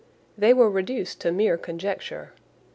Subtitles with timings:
[0.35, 2.33] They were reduced to mere conjecture.